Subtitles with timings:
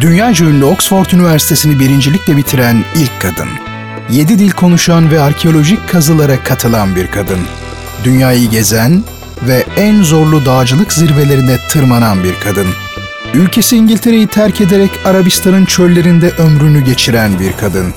[0.00, 3.48] Dünyaca ünlü Oxford Üniversitesi'ni birincilikle bitiren ilk kadın.
[4.10, 7.38] Yedi dil konuşan ve arkeolojik kazılara katılan bir kadın.
[8.04, 9.04] Dünyayı gezen
[9.42, 12.66] ve en zorlu dağcılık zirvelerine tırmanan bir kadın.
[13.34, 17.94] Ülkesi İngiltere'yi terk ederek Arabistan'ın çöllerinde ömrünü geçiren bir kadın.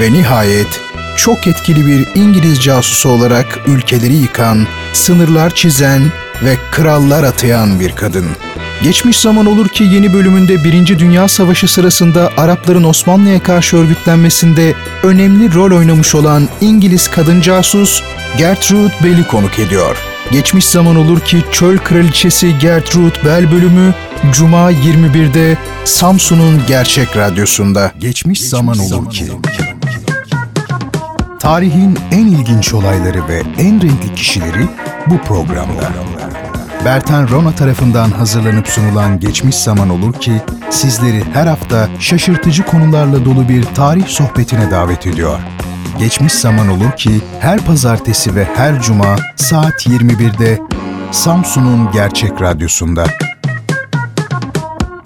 [0.00, 0.80] Ve nihayet
[1.16, 6.02] çok etkili bir İngiliz casusu olarak ülkeleri yıkan, sınırlar çizen
[6.44, 8.26] ve krallar atayan bir kadın.
[8.82, 15.54] Geçmiş zaman olur ki yeni bölümünde Birinci Dünya Savaşı sırasında Arapların Osmanlı'ya karşı örgütlenmesinde önemli
[15.54, 18.02] rol oynamış olan İngiliz kadın casus
[18.38, 19.96] Gertrude Bell'i konuk ediyor.
[20.32, 23.94] Geçmiş zaman olur ki Çöl Kraliçesi Gertrude Bell bölümü
[24.32, 27.92] Cuma 21'de Samsun'un Gerçek Radyosu'nda.
[27.98, 29.24] Geçmiş, zaman olur ki.
[31.40, 34.68] Tarihin en ilginç olayları ve en renkli kişileri
[35.06, 35.92] bu programda.
[36.84, 40.32] Bertan Rona tarafından hazırlanıp sunulan Geçmiş Zaman Olur ki
[40.70, 45.38] sizleri her hafta şaşırtıcı konularla dolu bir tarih sohbetine davet ediyor.
[45.98, 50.58] Geçmiş Zaman Olur ki her pazartesi ve her cuma saat 21'de
[51.12, 53.04] Samsun'un Gerçek Radyosu'nda.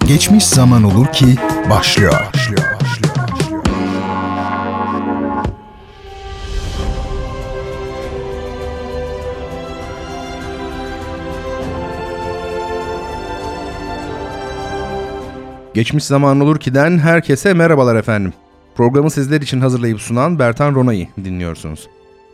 [0.07, 1.35] Geçmiş Zaman Olur ki
[1.69, 2.13] başlıyor.
[2.33, 2.72] başlıyor.
[15.73, 18.33] Geçmiş zaman olur ki'den herkese merhabalar efendim.
[18.75, 21.87] Programı sizler için hazırlayıp sunan Bertan Rona'yı dinliyorsunuz.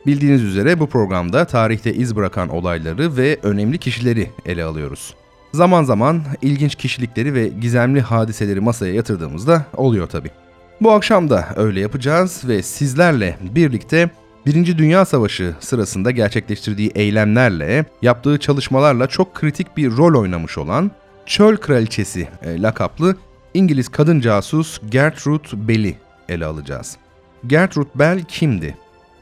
[0.05, 5.15] Bildiğiniz üzere bu programda tarihte iz bırakan olayları ve önemli kişileri ele alıyoruz.
[5.53, 10.29] Zaman zaman ilginç kişilikleri ve gizemli hadiseleri masaya yatırdığımızda oluyor tabi.
[10.81, 14.09] Bu akşam da öyle yapacağız ve sizlerle birlikte
[14.45, 20.91] Birinci Dünya Savaşı sırasında gerçekleştirdiği eylemlerle, yaptığı çalışmalarla çok kritik bir rol oynamış olan
[21.25, 23.15] Çöl Kraliçesi e, lakaplı
[23.53, 25.97] İngiliz kadın casus Gertrude Bell'i
[26.30, 26.97] ele alacağız.
[27.47, 28.78] Gertrude Bell kimdi?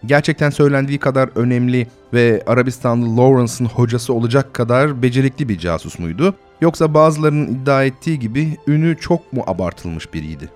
[0.06, 6.36] Gerçekten söylendiği kadar önemli ve Arabistanlı Lawrence'ın hocası olacak kadar becerikli bir casus muydu?
[6.62, 10.50] Yoksa bazılarının iddia ettiği gibi ünü çok mu abartılmış biriydi?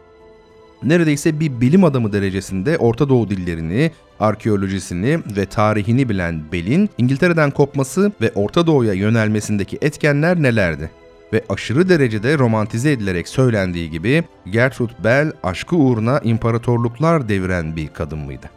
[0.83, 8.11] Neredeyse bir bilim adamı derecesinde Orta Doğu dillerini, arkeolojisini ve tarihini bilen Bell'in İngiltere'den kopması
[8.21, 10.91] ve Orta Doğu'ya yönelmesindeki etkenler nelerdi?
[11.33, 18.19] Ve aşırı derecede romantize edilerek söylendiği gibi Gertrude Bell aşkı uğruna imparatorluklar deviren bir kadın
[18.19, 18.49] mıydı?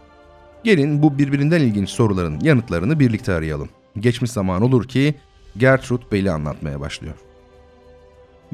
[0.64, 3.68] Gelin bu birbirinden ilginç soruların yanıtlarını birlikte arayalım.
[4.00, 5.14] Geçmiş zaman olur ki
[5.56, 7.14] Gertrude Bell'i anlatmaya başlıyor.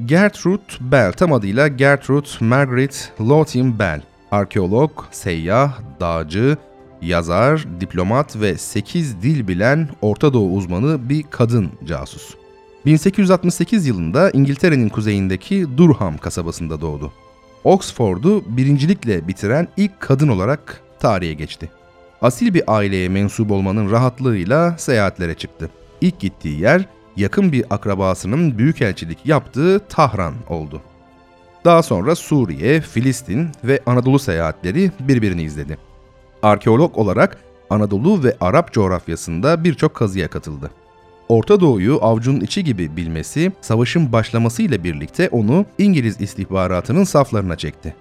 [0.05, 4.03] Gertrude Bell tam adıyla Gertrude Margaret Lothian Bell.
[4.31, 6.57] Arkeolog, seyyah, dağcı,
[7.03, 12.40] yazar, diplomat ve 8 dil bilen Orta Doğu uzmanı bir kadın casus.
[12.87, 17.13] 1868 yılında İngiltere'nin kuzeyindeki Durham kasabasında doğdu.
[17.65, 21.71] Oxford'u birincilikle bitiren ilk kadın olarak tarihe geçti.
[22.23, 25.71] Asil bir aileye mensup olmanın rahatlığıyla seyahatlere çıktı.
[26.01, 26.85] İlk gittiği yer
[27.17, 30.83] yakın bir akrabasının büyükelçilik yaptığı Tahran oldu.
[31.65, 35.79] Daha sonra Suriye, Filistin ve Anadolu seyahatleri birbirini izledi.
[36.43, 37.39] Arkeolog olarak
[37.71, 40.71] Anadolu ve Arap coğrafyasında birçok kazıya katıldı.
[41.31, 47.95] Orta Doğu'yu avcunun içi gibi bilmesi, savaşın başlamasıyla birlikte onu İngiliz istihbaratının saflarına çekti.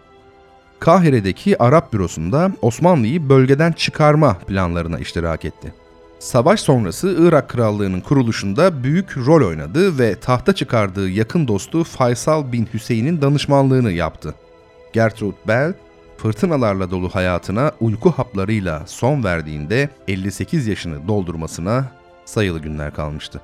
[0.80, 5.74] Kahire'deki Arap bürosunda Osmanlı'yı bölgeden çıkarma planlarına iştirak etti.
[6.20, 12.68] Savaş sonrası Irak Krallığı'nın kuruluşunda büyük rol oynadı ve tahta çıkardığı yakın dostu Faysal bin
[12.74, 14.36] Hüseyin'in danışmanlığını yaptı.
[14.94, 15.74] Gertrude Bell,
[16.18, 21.99] fırtınalarla dolu hayatına uyku haplarıyla son verdiğinde 58 yaşını doldurmasına
[22.30, 23.42] sayılı günler kalmıştı.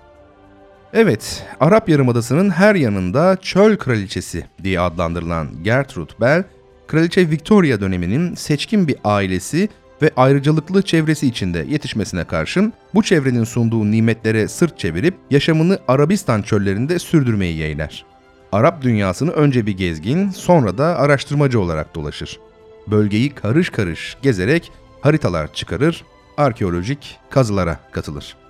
[0.93, 6.43] Evet, Arap Yarımadası'nın her yanında çöl kraliçesi diye adlandırılan Gertrude Bell,
[6.87, 9.69] Kraliçe Victoria döneminin seçkin bir ailesi
[10.01, 16.99] ve ayrıcalıklı çevresi içinde yetişmesine karşın bu çevrenin sunduğu nimetlere sırt çevirip yaşamını Arabistan çöllerinde
[16.99, 18.05] sürdürmeyi yeğler.
[18.51, 22.39] Arap dünyasını önce bir gezgin, sonra da araştırmacı olarak dolaşır.
[22.87, 24.71] Bölgeyi karış karış gezerek
[25.01, 26.03] haritalar çıkarır,
[26.37, 28.44] arkeolojik kazılara katılır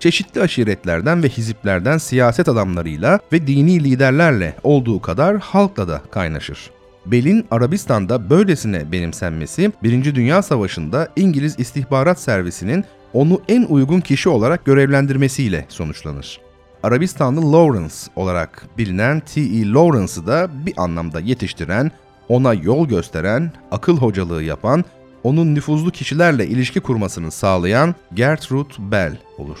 [0.00, 6.70] çeşitli aşiretlerden ve hiziplerden siyaset adamlarıyla ve dini liderlerle olduğu kadar halkla da kaynaşır.
[7.06, 14.64] Bel'in Arabistan'da böylesine benimsenmesi, Birinci Dünya Savaşı'nda İngiliz istihbarat servisinin onu en uygun kişi olarak
[14.64, 16.40] görevlendirmesiyle sonuçlanır.
[16.82, 19.72] Arabistanlı Lawrence olarak bilinen T.E.
[19.72, 21.90] Lawrence'ı da bir anlamda yetiştiren,
[22.28, 24.84] ona yol gösteren, akıl hocalığı yapan,
[25.22, 29.58] onun nüfuzlu kişilerle ilişki kurmasını sağlayan Gertrude Bell olur.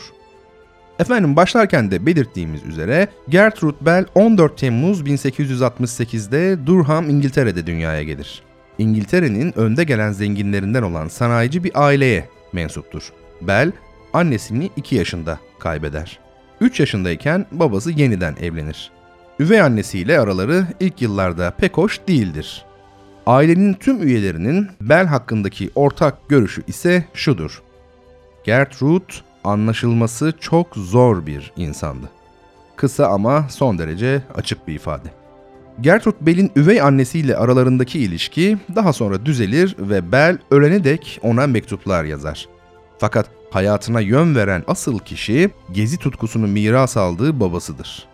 [0.98, 8.42] Efendim başlarken de belirttiğimiz üzere Gertrude Bell 14 Temmuz 1868'de Durham, İngiltere'de dünyaya gelir.
[8.78, 13.12] İngiltere'nin önde gelen zenginlerinden olan sanayici bir aileye mensuptur.
[13.40, 13.72] Bell
[14.12, 16.18] annesini 2 yaşında kaybeder.
[16.60, 18.90] 3 yaşındayken babası yeniden evlenir.
[19.40, 22.64] Üvey annesiyle araları ilk yıllarda pek hoş değildir.
[23.26, 27.62] Ailenin tüm üyelerinin Bell hakkındaki ortak görüşü ise şudur.
[28.44, 29.04] Gertrude
[29.48, 32.10] anlaşılması çok zor bir insandı.
[32.76, 35.08] Kısa ama son derece açık bir ifade.
[35.80, 42.04] Gertrude Bell'in üvey annesiyle aralarındaki ilişki daha sonra düzelir ve Bell ölene dek ona mektuplar
[42.04, 42.48] yazar.
[42.98, 48.06] Fakat hayatına yön veren asıl kişi gezi tutkusunu miras aldığı babasıdır.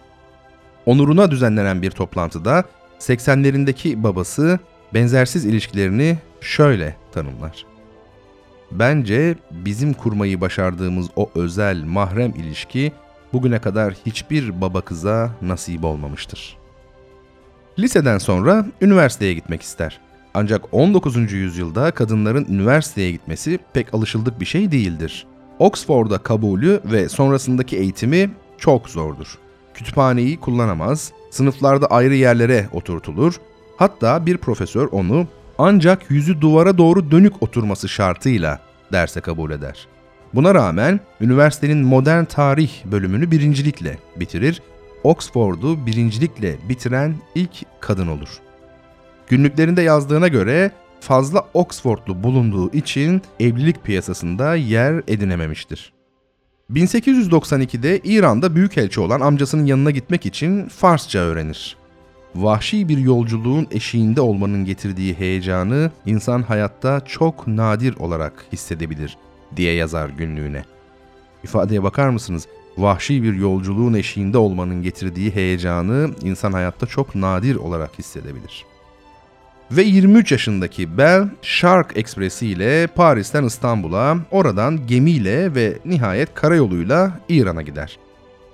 [0.86, 2.64] Onuruna düzenlenen bir toplantıda
[2.98, 4.58] 80'lerindeki babası
[4.94, 7.73] benzersiz ilişkilerini şöyle tanımlar.
[8.74, 12.92] Bence bizim kurmayı başardığımız o özel mahrem ilişki
[13.32, 16.56] bugüne kadar hiçbir baba kıza nasip olmamıştır.
[17.78, 20.00] Liseden sonra üniversiteye gitmek ister.
[20.34, 21.32] Ancak 19.
[21.32, 25.26] yüzyılda kadınların üniversiteye gitmesi pek alışıldık bir şey değildir.
[25.58, 29.38] Oxford'a kabulü ve sonrasındaki eğitimi çok zordur.
[29.74, 33.34] Kütüphaneyi kullanamaz, sınıflarda ayrı yerlere oturtulur,
[33.76, 35.26] hatta bir profesör onu
[35.58, 38.60] ancak yüzü duvara doğru dönük oturması şartıyla
[38.92, 39.88] derse kabul eder.
[40.34, 44.62] Buna rağmen üniversitenin modern tarih bölümünü birincilikle bitirir,
[45.04, 48.28] Oxford'u birincilikle bitiren ilk kadın olur.
[49.28, 50.70] Günlüklerinde yazdığına göre
[51.00, 55.92] fazla Oxfordlu bulunduğu için evlilik piyasasında yer edinememiştir.
[56.70, 61.76] 1892'de İran'da büyükelçi olan amcasının yanına gitmek için Farsça öğrenir.
[62.36, 69.16] Vahşi bir yolculuğun eşiğinde olmanın getirdiği heyecanı insan hayatta çok nadir olarak hissedebilir
[69.56, 70.64] diye yazar günlüğüne.
[71.44, 72.46] İfadeye bakar mısınız?
[72.78, 78.64] Vahşi bir yolculuğun eşiğinde olmanın getirdiği heyecanı insan hayatta çok nadir olarak hissedebilir.
[79.70, 87.62] Ve 23 yaşındaki Bell, Shark Ekspresi ile Paris'ten İstanbul'a, oradan gemiyle ve nihayet karayoluyla İran'a
[87.62, 87.98] gider.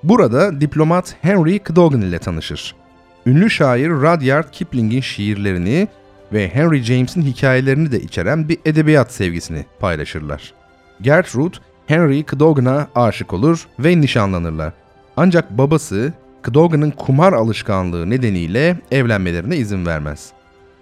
[0.03, 2.80] Burada diplomat Henry Cadogan ile tanışır.
[3.27, 5.89] Ünlü şair Rudyard Kipling'in şiirlerini
[6.33, 10.53] ve Henry James'in hikayelerini de içeren bir edebiyat sevgisini paylaşırlar.
[11.01, 11.57] Gertrude,
[11.87, 14.73] Henry Cadogan'a aşık olur ve nişanlanırlar.
[15.17, 16.13] Ancak babası
[16.47, 20.33] Cadogan'ın kumar alışkanlığı nedeniyle evlenmelerine izin vermez.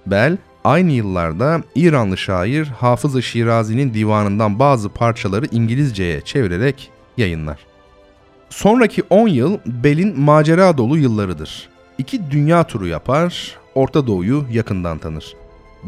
[0.07, 7.59] Bell, aynı yıllarda İranlı şair Hafız-ı Şirazi'nin divanından bazı parçaları İngilizceye çevirerek yayınlar.
[8.51, 11.69] Sonraki 10 yıl Bell'in macera dolu yıllarıdır.
[11.99, 15.35] İki dünya turu yapar, Orta Doğu'yu yakından tanır.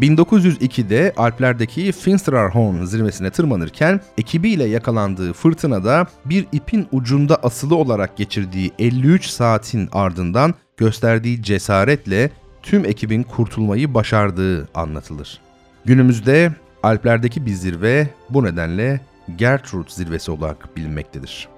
[0.00, 9.26] 1902'de Alplerdeki Finsteraarhorn zirvesine tırmanırken ekibiyle yakalandığı fırtınada bir ipin ucunda asılı olarak geçirdiği 53
[9.26, 12.30] saatin ardından gösterdiği cesaretle
[12.62, 15.40] tüm ekibin kurtulmayı başardığı anlatılır.
[15.84, 16.52] Günümüzde
[16.82, 19.00] Alplerdeki bir zirve bu nedenle
[19.36, 21.48] Gertrude zirvesi olarak bilinmektedir.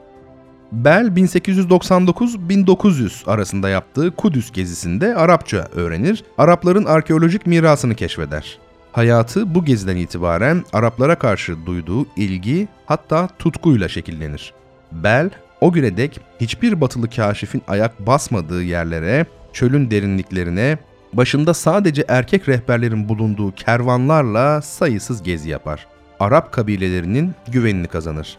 [0.72, 8.58] Bell 1899-1900 arasında yaptığı Kudüs gezisinde Arapça öğrenir, Arapların arkeolojik mirasını keşfeder.
[8.92, 14.52] Hayatı bu geziden itibaren Araplara karşı duyduğu ilgi hatta tutkuyla şekillenir.
[14.92, 15.30] Bell
[15.60, 20.78] o güne dek hiçbir batılı kaşifin ayak basmadığı yerlere, çölün derinliklerine,
[21.12, 25.86] başında sadece erkek rehberlerin bulunduğu kervanlarla sayısız gezi yapar.
[26.20, 28.38] Arap kabilelerinin güvenini kazanır.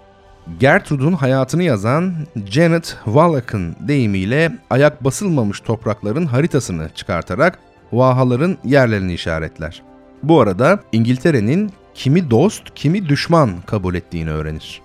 [0.59, 2.13] Gertrude'un hayatını yazan
[2.45, 7.59] Janet Wallach'ın deyimiyle ayak basılmamış toprakların haritasını çıkartarak
[7.91, 9.81] vahaların yerlerini işaretler.
[10.23, 14.81] Bu arada İngiltere'nin kimi dost kimi düşman kabul ettiğini öğrenir.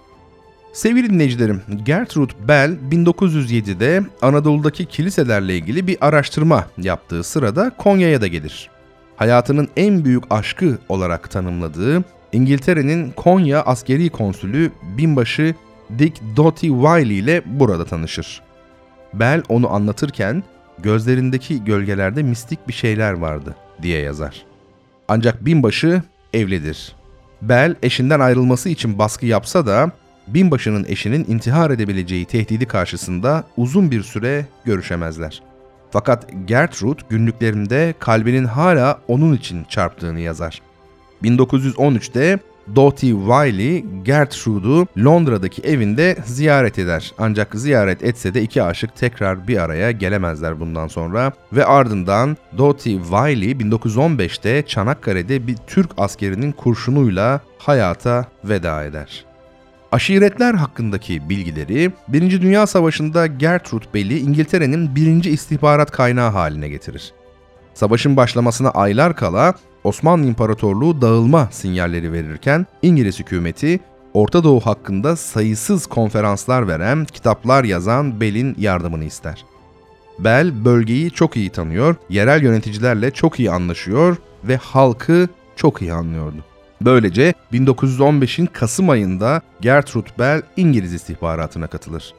[0.73, 8.71] Sevgili dinleyicilerim, Gertrude Bell 1907'de Anadolu'daki kiliselerle ilgili bir araştırma yaptığı sırada Konya'ya da gelir.
[9.17, 15.54] Hayatının en büyük aşkı olarak tanımladığı İngiltere'nin Konya askeri konsülü binbaşı
[15.99, 18.42] Dick Doty Wiley ile burada tanışır.
[19.14, 20.42] Bell onu anlatırken
[20.78, 24.44] gözlerindeki gölgelerde mistik bir şeyler vardı diye yazar.
[25.08, 26.92] Ancak binbaşı evlidir.
[27.42, 29.90] Bell eşinden ayrılması için baskı yapsa da
[30.26, 35.42] binbaşının eşinin intihar edebileceği tehdidi karşısında uzun bir süre görüşemezler.
[35.90, 40.62] Fakat Gertrude günlüklerinde kalbinin hala onun için çarptığını yazar.
[41.22, 42.38] 1913'te
[42.76, 47.12] Dottie Wiley Gertrude'u Londra'daki evinde ziyaret eder.
[47.18, 52.98] Ancak ziyaret etse de iki aşık tekrar bir araya gelemezler bundan sonra ve ardından Dottie
[53.02, 59.25] Wiley 1915'te Çanakkale'de bir Türk askerinin kurşunuyla hayata veda eder.
[59.92, 62.42] Aşiretler hakkındaki bilgileri 1.
[62.42, 67.12] Dünya Savaşı'nda Gertrude Bell'i İngiltere'nin birinci istihbarat kaynağı haline getirir.
[67.78, 69.54] Savaşın başlamasına aylar kala
[69.85, 73.80] Osmanlı İmparatorluğu dağılma sinyalleri verirken İngiliz hükümeti
[74.14, 79.44] Orta Doğu hakkında sayısız konferanslar veren, kitaplar yazan Bell'in yardımını ister.
[80.18, 86.44] Bell bölgeyi çok iyi tanıyor, yerel yöneticilerle çok iyi anlaşıyor ve halkı çok iyi anlıyordu.
[86.80, 92.14] Böylece 1915'in Kasım ayında Gertrude Bell İngiliz istihbaratına katılır.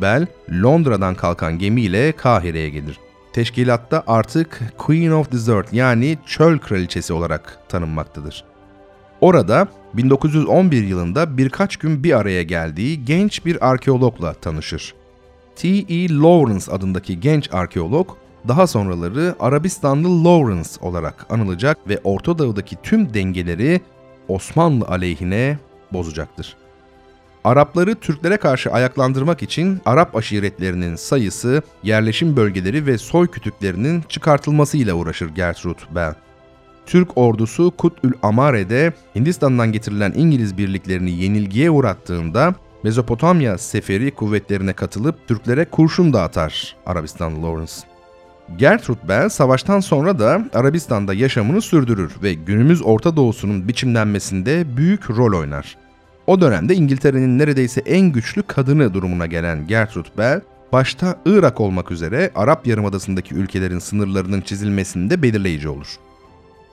[0.00, 0.26] Bell,
[0.62, 2.98] Londra'dan kalkan gemiyle Kahire'ye gelir.
[3.36, 8.44] Teşkilatta artık Queen of Desert yani Çöl Kraliçesi olarak tanınmaktadır.
[9.20, 14.94] Orada 1911 yılında birkaç gün bir araya geldiği genç bir arkeologla tanışır.
[15.56, 16.08] T.E.
[16.08, 18.10] Lawrence adındaki genç arkeolog,
[18.48, 23.80] daha sonraları Arabistanlı Lawrence olarak anılacak ve Orta Doğu'daki tüm dengeleri
[24.28, 25.58] Osmanlı aleyhine
[25.92, 26.56] bozacaktır.
[27.46, 35.28] Arapları Türklere karşı ayaklandırmak için Arap aşiretlerinin sayısı, yerleşim bölgeleri ve soy kütüklerinin çıkartılmasıyla uğraşır
[35.28, 36.14] Gertrude Bell.
[36.86, 45.64] Türk ordusu Kut'ül Amare'de Hindistan'dan getirilen İngiliz birliklerini yenilgiye uğrattığında Mezopotamya seferi kuvvetlerine katılıp Türklere
[45.64, 47.72] kurşun dağıtar Arabistan Lawrence.
[48.56, 55.38] Gertrude Bell savaştan sonra da Arabistan'da yaşamını sürdürür ve günümüz Orta Doğu'sunun biçimlenmesinde büyük rol
[55.38, 55.85] oynar.
[56.26, 60.40] O dönemde İngiltere'nin neredeyse en güçlü kadını durumuna gelen Gertrude Bell,
[60.72, 65.96] başta Irak olmak üzere Arap Yarımadası'ndaki ülkelerin sınırlarının çizilmesinde belirleyici olur.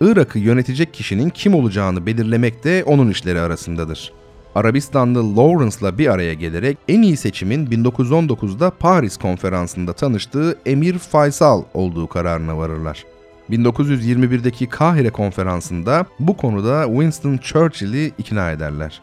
[0.02, 4.14] Irak'ı yönetecek kişinin kim olacağını belirlemek de onun işleri arasındadır.
[4.56, 12.08] Arabistanlı Lawrence'la bir araya gelerek en iyi seçimin 1919'da Paris konferansında tanıştığı Emir Faysal olduğu
[12.08, 13.06] kararına varırlar.
[13.50, 19.02] 1921'deki Kahire konferansında bu konuda Winston Churchill'i ikna ederler.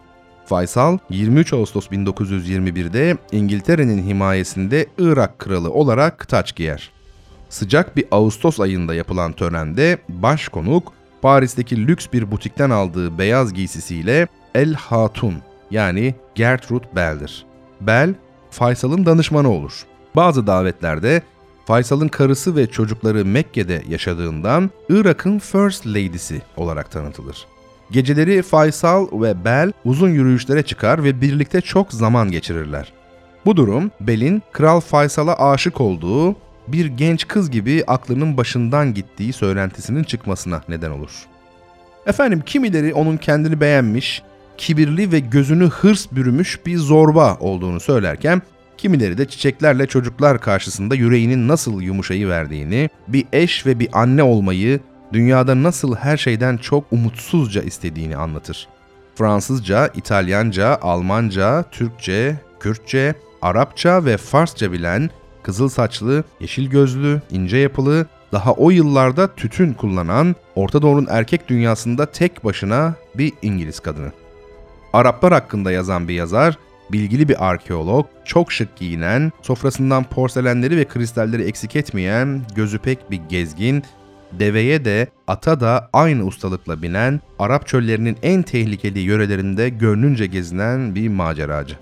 [0.50, 6.90] Faysal 23 Ağustos 1921'de İngiltere'nin himayesinde Irak kralı olarak taç giyer.
[7.49, 10.92] Sıcak bir Ağustos ayında yapılan törende başkonuk
[11.23, 15.35] Paris'teki lüks bir butikten aldığı beyaz giysisiyle El Hatun
[15.71, 17.47] yani Gertrude Bell'dir.
[17.80, 18.14] Bell,
[18.50, 19.85] Faysal'ın danışmanı olur.
[20.16, 21.23] Bazı davetlerde
[21.66, 27.47] Faysal'ın karısı ve çocukları Mekke'de yaşadığından Irak'ın First Lady'si olarak tanıtılır.
[27.90, 32.92] Geceleri Faysal ve Bell uzun yürüyüşlere çıkar ve birlikte çok zaman geçirirler.
[33.47, 36.37] Bu durum Bell'in Kral Faysal'a aşık olduğu
[36.68, 41.11] bir genç kız gibi aklının başından gittiği söylentisinin çıkmasına neden olur.
[42.06, 44.23] Efendim kimileri onun kendini beğenmiş,
[44.56, 48.42] kibirli ve gözünü hırs bürümüş bir zorba olduğunu söylerken
[48.78, 54.80] kimileri de çiçeklerle çocuklar karşısında yüreğinin nasıl yumuşayı verdiğini, bir eş ve bir anne olmayı
[55.12, 58.68] dünyada nasıl her şeyden çok umutsuzca istediğini anlatır.
[59.14, 65.10] Fransızca, İtalyanca, Almanca, Türkçe, Kürtçe, Arapça ve Farsça bilen,
[65.42, 72.06] kızıl saçlı, yeşil gözlü, ince yapılı, daha o yıllarda tütün kullanan, Orta Doğu'nun erkek dünyasında
[72.06, 74.12] tek başına bir İngiliz kadını.
[74.92, 76.58] Araplar hakkında yazan bir yazar,
[76.92, 83.20] bilgili bir arkeolog, çok şık giyinen, sofrasından porselenleri ve kristalleri eksik etmeyen, gözü pek bir
[83.28, 83.84] gezgin,
[84.38, 91.08] deveye de ata da aynı ustalıkla binen, Arap çöllerinin en tehlikeli yörelerinde gönlünce gezinen bir
[91.08, 91.76] maceracı.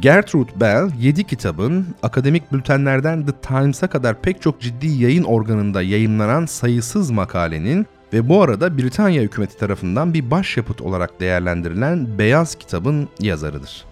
[0.00, 6.46] Gertrude Bell 7 kitabın akademik bültenlerden The Times'a kadar pek çok ciddi yayın organında yayınlanan
[6.46, 13.84] sayısız makalenin ve bu arada Britanya hükümeti tarafından bir başyapıt olarak değerlendirilen Beyaz Kitabın yazarıdır.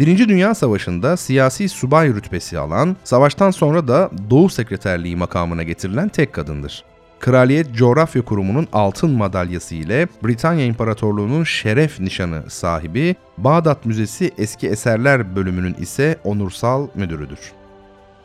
[0.00, 6.32] Birinci Dünya Savaşı'nda siyasi subay rütbesi alan, savaştan sonra da Doğu Sekreterliği makamına getirilen tek
[6.32, 6.84] kadındır.
[7.20, 15.36] Kraliyet Coğrafya Kurumu'nun altın madalyası ile Britanya İmparatorluğu'nun şeref nişanı sahibi, Bağdat Müzesi Eski Eserler
[15.36, 17.38] bölümünün ise onursal müdürüdür.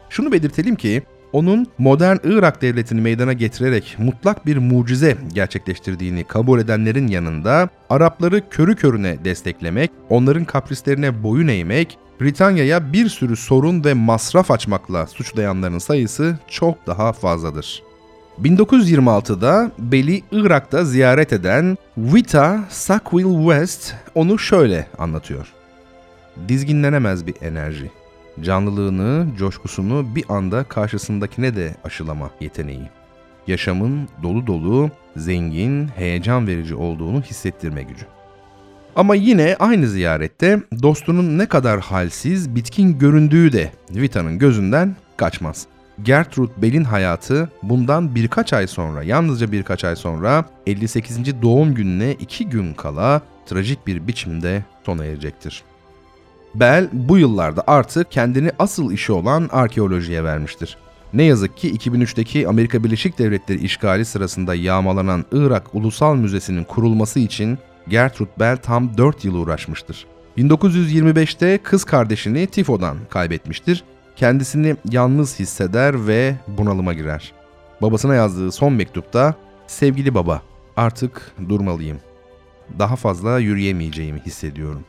[0.10, 7.08] Şunu belirtelim ki onun modern Irak devletini meydana getirerek mutlak bir mucize gerçekleştirdiğini kabul edenlerin
[7.08, 14.52] yanında Arapları körü körüne desteklemek, onların kaprislerine boyun eğmek, Britanya'ya bir sürü sorun ve masraf
[14.52, 17.84] açmakla suçlayanların sayısı çok daha fazladır.
[18.42, 25.48] 1926'da Bell'i Irak'ta ziyaret eden Vita Sackville West onu şöyle anlatıyor.
[26.48, 27.92] Dizginlenemez bir enerji
[28.42, 32.90] canlılığını, coşkusunu bir anda karşısındakine de aşılama yeteneği.
[33.48, 38.06] Yaşamın dolu dolu, zengin, heyecan verici olduğunu hissettirme gücü.
[38.96, 45.68] Ama yine aynı ziyarette dostunun ne kadar halsiz, bitkin göründüğü de Vita'nın gözünden kaçmaz.
[46.02, 51.42] Gertrude Bell'in hayatı bundan birkaç ay sonra, yalnızca birkaç ay sonra 58.
[51.42, 55.64] doğum gününe iki gün kala trajik bir biçimde sona erecektir.
[56.56, 60.78] Bell bu yıllarda artık kendini asıl işi olan arkeolojiye vermiştir.
[61.14, 67.58] Ne yazık ki 2003'teki Amerika Birleşik Devletleri işgali sırasında yağmalanan Irak Ulusal Müzesi'nin kurulması için
[67.88, 70.06] Gertrude Bell tam 4 yıl uğraşmıştır.
[70.38, 73.84] 1925'te kız kardeşini tifodan kaybetmiştir.
[74.16, 77.34] Kendisini yalnız hisseder ve bunalıma girer.
[77.82, 79.36] Babasına yazdığı son mektupta
[79.68, 80.42] "Sevgili baba,
[80.78, 81.98] artık durmalıyım.
[82.80, 84.84] Daha fazla yürüyemeyeceğimi hissediyorum."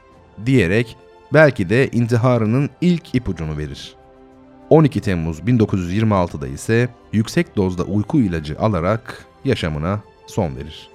[0.47, 0.97] diyerek
[1.33, 3.95] belki de intiharının ilk ipucunu verir.
[4.71, 10.89] 12 Temmuz 1926'da ise yüksek dozda uyku ilacı alarak yaşamına son verir.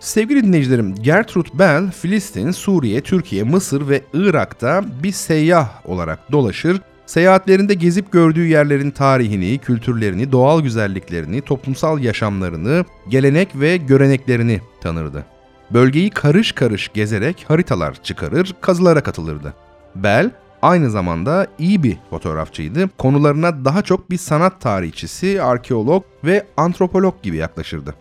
[0.00, 6.80] Sevgili dinleyicilerim, Gertrude Bell, Filistin, Suriye, Türkiye, Mısır ve Irak'ta bir seyyah olarak dolaşır,
[7.12, 15.24] seyahatlerinde gezip gördüğü yerlerin tarihini, kültürlerini, doğal güzelliklerini, toplumsal yaşamlarını, gelenek ve göreneklerini tanırdı.
[15.70, 19.54] Bölgeyi karış karış gezerek haritalar çıkarır, kazılara katılırdı.
[19.94, 20.30] Bell,
[20.62, 22.88] aynı zamanda iyi bir fotoğrafçıydı.
[22.98, 27.94] Konularına daha çok bir sanat tarihçisi, arkeolog ve antropolog gibi yaklaşırdı.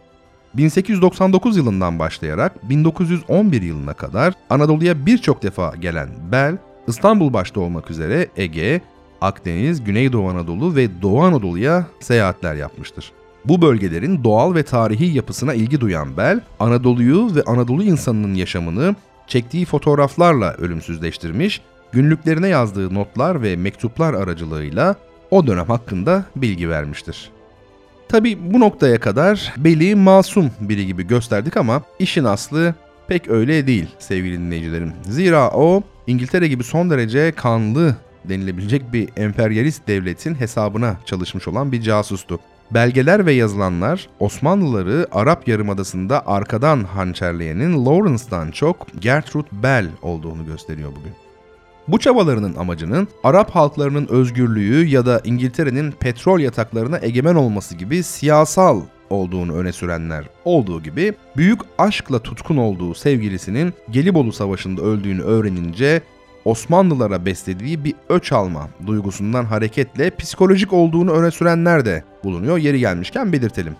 [0.54, 8.28] 1899 yılından başlayarak 1911 yılına kadar Anadolu'ya birçok defa gelen Bell, İstanbul başta olmak üzere
[8.38, 8.82] Ege,
[9.22, 13.12] Akdeniz, Güneydoğu Anadolu ve Doğu Anadolu'ya seyahatler yapmıştır.
[13.46, 18.96] Bu bölgelerin doğal ve tarihi yapısına ilgi duyan Bell, Anadolu'yu ve Anadolu insanının yaşamını
[19.28, 21.62] çektiği fotoğraflarla ölümsüzleştirmiş,
[21.92, 24.96] günlüklerine yazdığı notlar ve mektuplar aracılığıyla
[25.32, 27.32] o dönem hakkında bilgi vermiştir.
[28.10, 32.76] Tabi bu noktaya kadar Bell'i masum biri gibi gösterdik ama işin aslı
[33.08, 34.94] pek öyle değil sevgili dinleyicilerim.
[35.04, 37.96] Zira o İngiltere gibi son derece kanlı
[38.30, 42.40] denilebilecek bir emperyalist devletin hesabına çalışmış olan bir casustu.
[42.72, 51.14] Belgeler ve yazılanlar Osmanlıları Arap Yarımadası'nda arkadan hançerleyenin Lawrence'dan çok Gertrude Bell olduğunu gösteriyor bugün.
[51.88, 58.82] Bu çabalarının amacının Arap halklarının özgürlüğü ya da İngiltere'nin petrol yataklarına egemen olması gibi siyasal
[59.10, 66.02] olduğunu öne sürenler olduğu gibi büyük aşkla tutkun olduğu sevgilisinin Gelibolu Savaşı'nda öldüğünü öğrenince
[66.46, 72.58] Osmanlılara beslediği bir öç alma duygusundan hareketle psikolojik olduğunu öne sürenler de bulunuyor.
[72.58, 73.76] Yeri gelmişken belirtelim.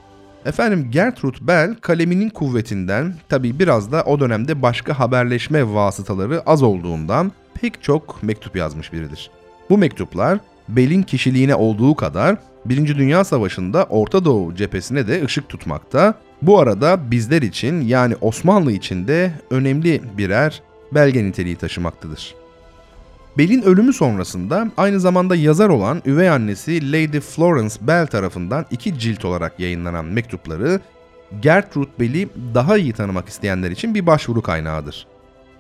[0.46, 7.32] Efendim Gertrude Bell kaleminin kuvvetinden tabi biraz da o dönemde başka haberleşme vasıtaları az olduğundan
[7.62, 9.32] pek çok mektup yazmış biridir.
[9.70, 16.14] Bu mektuplar Bell'in kişiliğine olduğu kadar Birinci Dünya Savaşı'nda Orta Doğu cephesine de ışık tutmakta.
[16.42, 22.41] Bu arada bizler için yani Osmanlı için de önemli birer belge niteliği taşımaktadır.
[23.38, 29.26] Bell'in ölümü sonrasında aynı zamanda yazar olan üvey annesi Lady Florence Bell tarafından iki cilt
[29.26, 30.80] olarak yayınlanan mektupları
[31.42, 35.08] Gertrude Bell'i daha iyi tanımak isteyenler için bir başvuru kaynağıdır.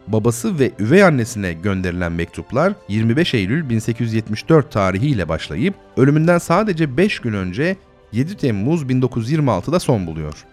[0.08, 7.34] Babası ve üvey annesine gönderilen mektuplar 25 Eylül 1874 tarihiyle başlayıp ölümünden sadece 5 gün
[7.34, 7.78] önce
[8.12, 10.46] 7 Temmuz 1926'da son buluyor.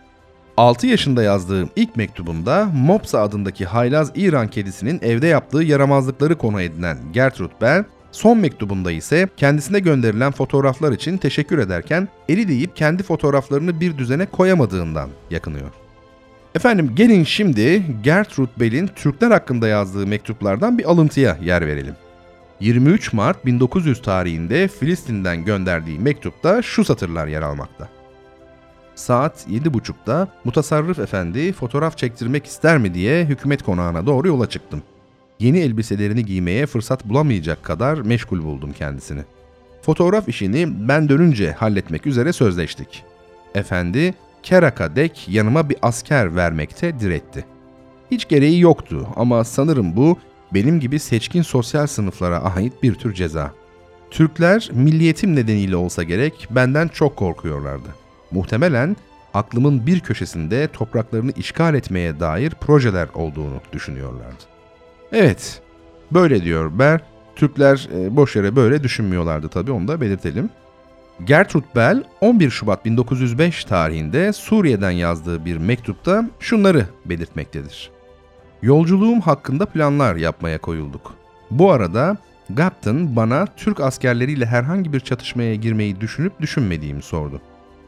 [0.59, 6.99] 6 yaşında yazdığım ilk mektubunda Mopsa adındaki haylaz İran kedisinin evde yaptığı yaramazlıkları konu edinen
[7.13, 13.81] Gertrude Bell, son mektubunda ise kendisine gönderilen fotoğraflar için teşekkür ederken eli deyip kendi fotoğraflarını
[13.81, 15.71] bir düzene koyamadığından yakınıyor.
[16.55, 21.95] Efendim gelin şimdi Gertrude Bell'in Türkler hakkında yazdığı mektuplardan bir alıntıya yer verelim.
[22.61, 27.98] 23 Mart 1900 tarihinde Filistin'den gönderdiği mektupta şu satırlar yer almakta.
[28.99, 34.83] Saat 7.30'da Mutasarrıf Efendi fotoğraf çektirmek ister mi diye hükümet konağına doğru yola çıktım.
[35.41, 39.21] Yeni elbiselerini giymeye fırsat bulamayacak kadar meşgul buldum kendisini.
[39.83, 43.05] Fotoğraf işini ben dönünce halletmek üzere sözleştik.
[43.55, 47.45] Efendi Kerak'a dek yanıma bir asker vermekte diretti.
[48.11, 50.19] Hiç gereği yoktu ama sanırım bu
[50.55, 53.53] benim gibi seçkin sosyal sınıflara ait bir tür ceza.
[54.11, 58.08] Türkler milliyetim nedeniyle olsa gerek benden çok korkuyorlardı.
[58.31, 58.97] Muhtemelen
[59.35, 64.45] aklımın bir köşesinde topraklarını işgal etmeye dair projeler olduğunu düşünüyorlardı.
[65.13, 65.63] Evet,
[66.13, 67.01] böyle diyor Ber.
[67.37, 70.51] Türkler e, boş yere böyle düşünmüyorlardı tabii onu da belirtelim.
[71.25, 77.91] Gertrude Bell 11 Şubat 1905 tarihinde Suriye'den yazdığı bir mektupta şunları belirtmektedir.
[78.63, 81.15] Yolculuğum hakkında planlar yapmaya koyulduk.
[81.51, 82.17] Bu arada
[82.51, 87.41] Gapton bana Türk askerleriyle herhangi bir çatışmaya girmeyi düşünüp düşünmediğimi sordu.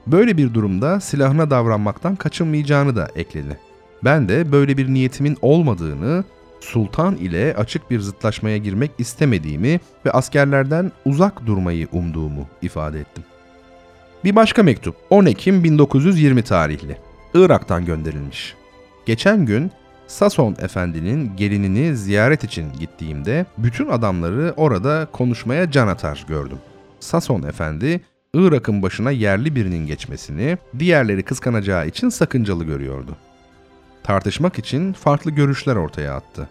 [0.07, 3.59] Böyle bir durumda silahına davranmaktan kaçınmayacağını da ekledi.
[4.05, 6.25] Ben de böyle bir niyetimin olmadığını,
[6.61, 13.25] sultan ile açık bir zıtlaşmaya girmek istemediğimi ve askerlerden uzak durmayı umduğumu ifade ettim.
[14.25, 16.97] Bir başka mektup 10 Ekim 1920 tarihli.
[17.35, 18.55] Irak'tan gönderilmiş.
[19.07, 19.71] Geçen gün
[20.07, 26.59] Sason Efendi'nin gelinini ziyaret için gittiğimde bütün adamları orada konuşmaya can atar gördüm.
[27.01, 28.01] Sason Efendi,
[28.35, 33.17] Irak'ın başına yerli birinin geçmesini diğerleri kıskanacağı için sakıncalı görüyordu.
[34.03, 36.49] Tartışmak için farklı görüşler ortaya attı.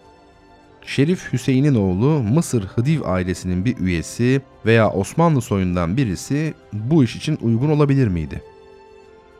[0.86, 7.38] Şerif Hüseyin'in oğlu Mısır Hıdiv ailesinin bir üyesi veya Osmanlı soyundan birisi bu iş için
[7.42, 8.42] uygun olabilir miydi?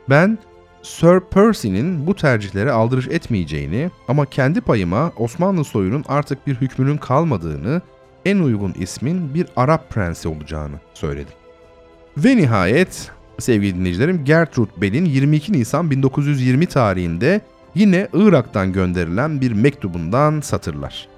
[0.09, 0.39] Ben
[0.83, 7.83] Sir Percy'nin bu tercihlere aldırış etmeyeceğini ama kendi payıma Osmanlı soyunun artık bir hükmünün kalmadığını,
[8.25, 11.40] en uygun ismin bir Arap prensi olacağını söyledim.
[12.17, 17.41] Ve nihayet sevgili dinleyicilerim Gertrude Bell'in 22 Nisan 1920 tarihinde
[17.75, 21.09] yine Irak'tan gönderilen bir mektubundan satırlar.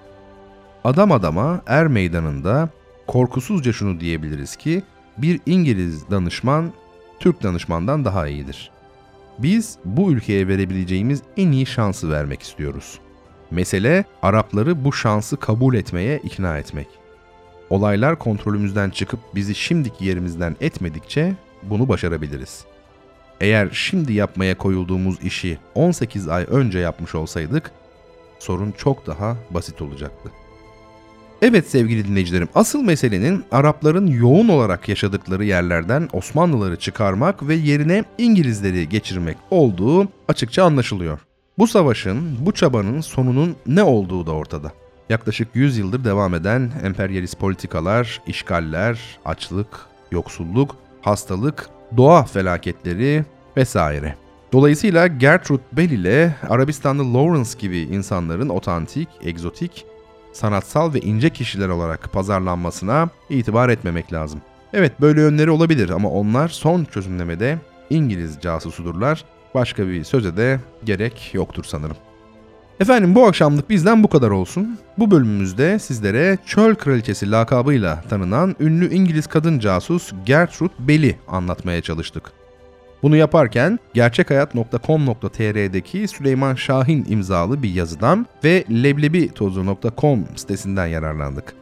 [0.84, 2.68] Adam adama er meydanında
[3.06, 4.82] korkusuzca şunu diyebiliriz ki
[5.18, 6.72] bir İngiliz danışman
[7.20, 8.70] Türk danışmandan daha iyidir.
[9.38, 12.98] Biz bu ülkeye verebileceğimiz en iyi şansı vermek istiyoruz.
[13.50, 17.01] Mesele Arapları bu şansı kabul etmeye ikna etmek.
[17.72, 22.64] Olaylar kontrolümüzden çıkıp bizi şimdiki yerimizden etmedikçe bunu başarabiliriz.
[23.40, 27.70] Eğer şimdi yapmaya koyulduğumuz işi 18 ay önce yapmış olsaydık
[28.38, 30.30] sorun çok daha basit olacaktı.
[31.42, 38.88] Evet sevgili dinleyicilerim, asıl meselenin Arapların yoğun olarak yaşadıkları yerlerden Osmanlıları çıkarmak ve yerine İngilizleri
[38.88, 41.18] geçirmek olduğu açıkça anlaşılıyor.
[41.58, 44.72] Bu savaşın, bu çabanın sonunun ne olduğu da ortada.
[45.12, 49.66] Yaklaşık 100 yıldır devam eden emperyalist politikalar, işgaller, açlık,
[50.10, 53.24] yoksulluk, hastalık, doğa felaketleri
[53.56, 54.16] vesaire.
[54.52, 59.86] Dolayısıyla Gertrude Bell ile Arabistanlı Lawrence gibi insanların otantik, egzotik
[60.32, 64.40] sanatsal ve ince kişiler olarak pazarlanmasına itibar etmemek lazım.
[64.72, 67.58] Evet böyle yönleri olabilir ama onlar son çözümlemede
[67.90, 69.24] İngiliz casusudurlar.
[69.54, 71.96] Başka bir söze de gerek yoktur sanırım.
[72.80, 74.78] Efendim bu akşamlık bizden bu kadar olsun.
[74.98, 82.32] Bu bölümümüzde sizlere Çöl Kraliçesi lakabıyla tanınan ünlü İngiliz kadın casus Gertrude Bell'i anlatmaya çalıştık.
[83.02, 91.52] Bunu yaparken gerçekhayat.com.tr'deki Süleyman Şahin imzalı bir yazıdan ve leblebitozu.com sitesinden yararlandık.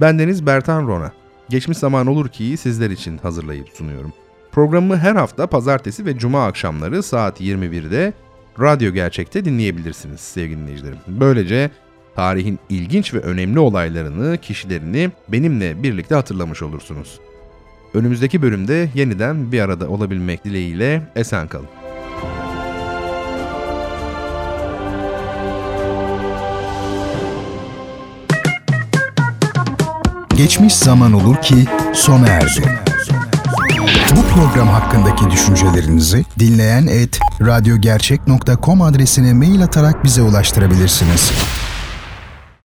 [0.00, 1.12] Bendeniz Bertan Rona.
[1.48, 4.12] Geçmiş zaman olur ki sizler için hazırlayıp sunuyorum.
[4.52, 8.12] Programı her hafta pazartesi ve cuma akşamları saat 21'de
[8.60, 10.98] Radyo Gerçek'te dinleyebilirsiniz sevgili dinleyicilerim.
[11.08, 11.70] Böylece
[12.14, 17.20] tarihin ilginç ve önemli olaylarını, kişilerini benimle birlikte hatırlamış olursunuz.
[17.94, 21.68] Önümüzdeki bölümde yeniden bir arada olabilmek dileğiyle esen kalın.
[30.36, 31.54] Geçmiş zaman olur ki
[31.94, 32.82] sona erdi.
[34.16, 41.32] Bu program hakkındaki düşüncelerinizi dinleyen et radyogercek.com adresine mail atarak bize ulaştırabilirsiniz.